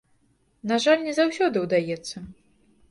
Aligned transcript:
На 0.71 0.79
жаль, 0.85 1.03
не 1.09 1.13
заўсёды 1.21 1.57
ўдаецца. 1.67 2.17